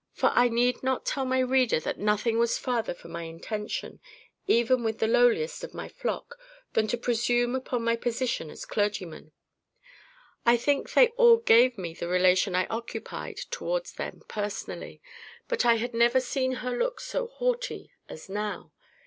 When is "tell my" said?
1.05-1.37